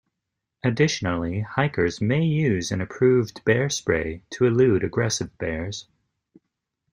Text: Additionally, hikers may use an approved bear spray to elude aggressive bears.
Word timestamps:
Additionally, 0.63 1.41
hikers 1.41 2.01
may 2.01 2.23
use 2.23 2.71
an 2.71 2.81
approved 2.81 3.45
bear 3.45 3.69
spray 3.69 4.23
to 4.31 4.45
elude 4.45 4.83
aggressive 4.83 5.37
bears. 5.37 5.85